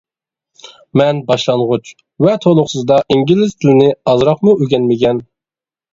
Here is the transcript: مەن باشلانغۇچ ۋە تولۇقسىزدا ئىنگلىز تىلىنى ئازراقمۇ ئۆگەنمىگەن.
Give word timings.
مەن 1.01 1.19
باشلانغۇچ 1.27 1.91
ۋە 2.27 2.33
تولۇقسىزدا 2.45 2.99
ئىنگلىز 3.17 3.53
تىلىنى 3.61 3.87
ئازراقمۇ 4.13 4.55
ئۆگەنمىگەن. 4.57 5.23